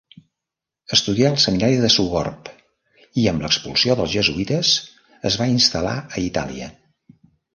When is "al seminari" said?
1.31-1.75